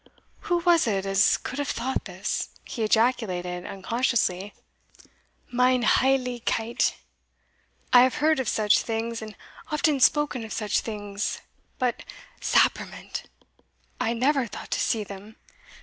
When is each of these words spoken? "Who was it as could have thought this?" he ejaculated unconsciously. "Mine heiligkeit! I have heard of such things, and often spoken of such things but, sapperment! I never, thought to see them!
"Who 0.49 0.57
was 0.61 0.87
it 0.87 1.05
as 1.05 1.37
could 1.37 1.59
have 1.59 1.67
thought 1.67 2.05
this?" 2.05 2.49
he 2.65 2.81
ejaculated 2.81 3.67
unconsciously. 3.67 4.55
"Mine 5.51 5.83
heiligkeit! 5.83 6.95
I 7.93 8.01
have 8.01 8.15
heard 8.15 8.39
of 8.39 8.49
such 8.49 8.79
things, 8.79 9.21
and 9.21 9.35
often 9.71 9.99
spoken 9.99 10.43
of 10.43 10.53
such 10.53 10.79
things 10.79 11.41
but, 11.77 12.03
sapperment! 12.41 13.25
I 13.99 14.13
never, 14.13 14.47
thought 14.47 14.71
to 14.71 14.79
see 14.79 15.03
them! 15.03 15.35